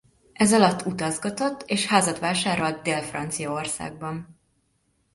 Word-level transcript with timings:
Ezalatt 0.33 0.85
utazgatott 0.85 1.63
és 1.67 1.85
házat 1.87 2.19
vásárolt 2.19 2.81
Dél-Franciaországban. 2.81 4.39